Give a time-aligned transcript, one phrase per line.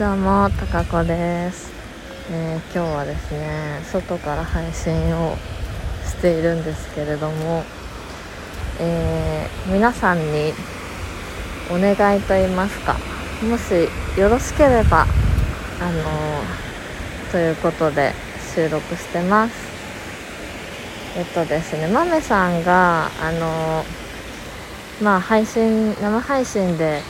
[0.00, 1.70] どうも、たかこです、
[2.32, 5.36] えー今日はですね、外から配信を
[6.06, 7.64] しているんですけれども、
[8.80, 10.54] えー皆さんに
[11.70, 12.96] お願いと言いますか、
[13.42, 18.14] もしよろしければ、あのーということで
[18.54, 19.52] 収録してます。
[21.18, 27.02] えっとですね、まめさんが、あのーまあ配信、生配信で、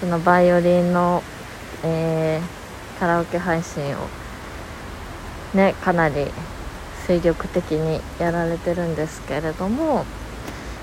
[0.00, 1.22] そのバイオリンの
[1.82, 2.64] えー
[2.98, 4.08] カラオケ配信を
[5.54, 6.26] ねかなり
[7.06, 10.04] 精力的にやられてるんですけれども、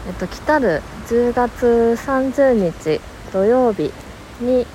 [0.07, 1.65] えっと、来たる10月
[1.97, 3.01] 30日
[3.33, 3.91] 土曜日
[4.39, 4.67] に、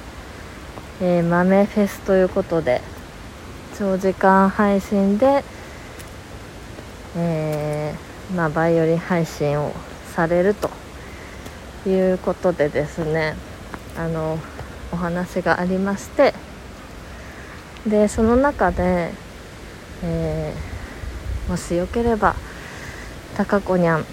[1.00, 2.80] えー豆フェスということで
[3.78, 5.44] 長時間配信で、
[7.16, 9.72] えーまあ、バイオリン配信を
[10.14, 10.70] されると
[11.88, 13.36] いうことでですね
[13.96, 14.38] あの
[14.96, 16.32] お話がありまして
[17.86, 19.12] でその中で、
[20.02, 20.76] えー
[21.50, 22.34] もしよければ
[23.36, 24.04] たかこにゃん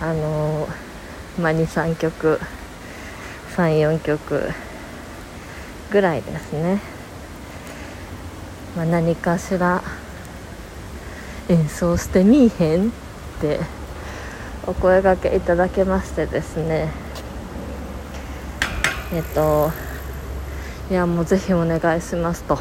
[0.00, 2.40] あのーまあ23曲
[3.54, 4.50] 34曲
[5.90, 6.80] ぐらいですね、
[8.74, 9.82] まあ、何かしら
[11.50, 12.90] 演奏してみいへんっ
[13.42, 13.60] て
[14.66, 17.07] お声がけいただけましてですね。
[19.12, 19.70] えっと
[20.90, 22.58] いやもうぜひお願いしますと。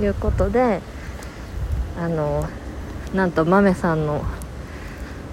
[0.00, 0.80] いうことで
[1.98, 2.48] あの
[3.14, 4.22] なんと豆さんの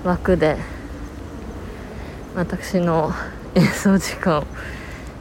[0.04, 0.58] 枠で
[2.36, 3.12] 私の
[3.54, 4.44] 演奏時間を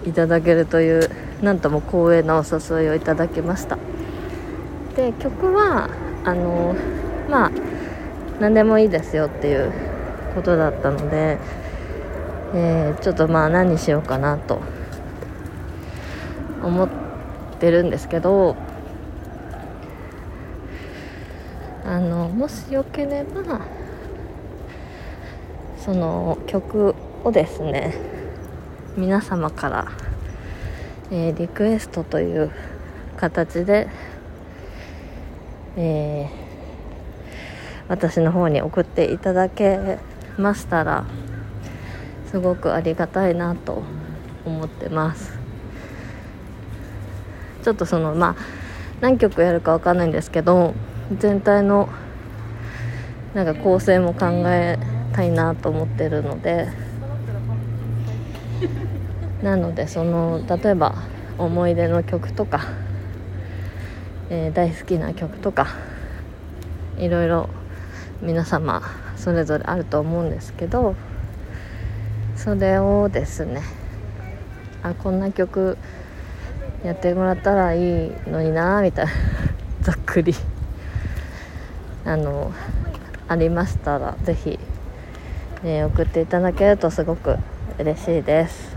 [0.07, 1.11] いただけるという
[1.43, 3.79] なんとも光栄なお誘いをいただきました。
[4.97, 5.91] で曲は
[6.25, 6.75] あの
[7.29, 7.53] まあ
[8.41, 9.73] 何でもいいですよっていう
[10.35, 11.39] ことだったので、
[12.55, 14.61] えーちょっとまあ何しようかなと
[16.65, 16.89] 思っ
[17.61, 18.57] てるんですけど
[21.85, 23.61] あのもしよければ
[25.79, 27.95] その曲をですね
[28.97, 29.89] 皆様から、
[31.11, 32.51] えーリクエストという
[33.17, 33.89] 形で、
[35.77, 36.45] えー
[37.89, 39.99] 私の方に送っていただけ
[40.39, 41.05] ましたら
[42.31, 43.83] すごくありがたいなと
[44.45, 45.44] 思ってます。
[47.65, 48.37] ちょっとそのまあ
[49.01, 50.75] 何曲やるかわかんないんですけど
[51.19, 51.89] 全体の
[53.33, 54.79] なんか構成も考え
[55.15, 56.69] たいなと思ってるので
[59.43, 60.95] なのでその例えば
[61.39, 62.61] 思い出の曲とか、
[64.29, 65.69] えー大好きな曲とか
[66.99, 67.49] いろいろ
[68.21, 68.83] 皆様
[69.17, 70.95] それぞれあると思うんですけど
[72.37, 73.63] それをですね
[74.83, 75.79] あこんな曲
[76.85, 79.13] やってもらったらいいのになみたいな。
[79.83, 80.35] ざっくり。
[82.07, 82.53] あの
[83.27, 84.59] ありましたらぜひ、
[85.65, 87.39] え送っていただけるとすごく
[87.79, 88.77] 嬉しいです。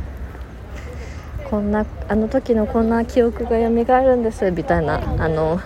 [1.50, 5.60] こんなあの時のこんな記憶が蘇るんですみたいなあの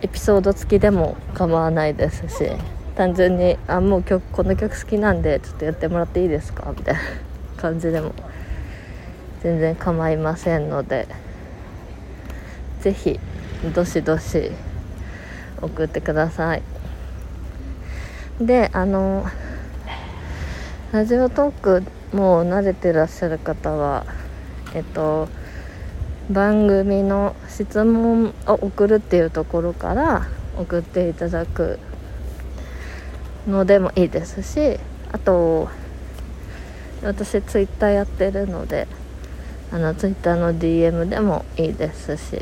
[0.00, 2.50] エピソード付きでも構わないですし
[2.96, 6.72] 単純にあもう曲この曲好きなんでちょっとやってもらっていいですか？
[6.74, 7.00] みたいな
[7.58, 8.12] 感じでも
[9.42, 11.06] 全然構いませんので
[12.80, 13.18] ぜひ
[13.74, 14.50] どしどし
[15.60, 16.62] 送ってください。
[18.40, 19.26] であの
[20.92, 21.82] ラジオトーク
[22.16, 24.06] もう慣れてらっしゃる方は
[24.74, 25.28] えっと
[26.30, 31.78] 番組の質問を送るっていうところから送っていただく
[33.46, 34.78] のでもいいですし
[35.10, 35.68] あと
[37.02, 38.86] 私ツイッターやってるので
[39.70, 42.40] あのツイッターの DM でもいいですし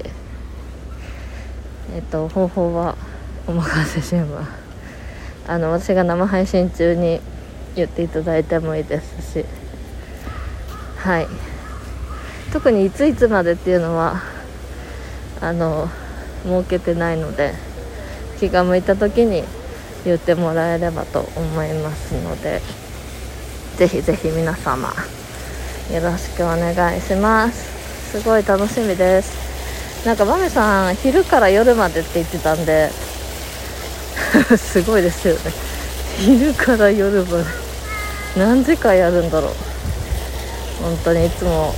[1.95, 2.97] えっと方法は
[3.47, 4.51] お任せします。
[5.49, 7.21] あの私が生配信中に
[7.77, 9.45] 言っていただいてもいいですし。
[10.99, 11.29] はい。
[12.53, 14.23] 特にいついつまでっていうのは
[15.41, 15.89] あの
[16.45, 17.53] 設けてないので
[18.39, 19.45] 気が向いた時に
[20.05, 22.63] 言ってもらえればと思いますので
[23.77, 24.93] ぜひぜひ皆様
[25.93, 28.19] よろしくお願いします。
[28.19, 30.07] すごい楽しみです。
[30.07, 32.91] なんかマメさん昼から夜までって言ってたんで
[34.57, 35.41] すごいですよね。
[36.19, 37.45] 昼から夜まで。
[38.37, 39.51] 何時間やるんだろう。
[40.83, 41.75] 本当にいつも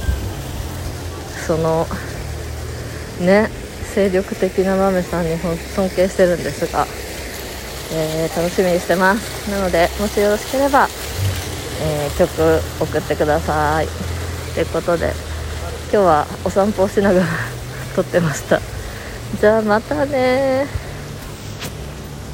[1.47, 1.87] その
[3.21, 3.49] ね
[3.95, 6.87] 精力的なマメさんに尊敬してるんですが、
[7.93, 9.51] えー楽しみにしてます。
[9.51, 10.89] なのでもしよろしければ、
[11.81, 13.89] えー曲送ってください。
[14.55, 15.13] ということで
[15.93, 17.27] 今日はお散歩をしながら
[17.95, 18.61] 撮ってました。
[19.41, 20.67] じゃあまたね